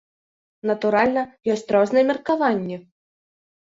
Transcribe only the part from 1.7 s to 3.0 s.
розныя меркаванні!